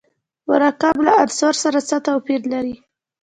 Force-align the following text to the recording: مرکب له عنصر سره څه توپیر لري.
مرکب 0.49 0.95
له 1.05 1.11
عنصر 1.21 1.53
سره 1.63 1.79
څه 1.89 1.97
توپیر 2.07 2.41
لري. 2.53 2.75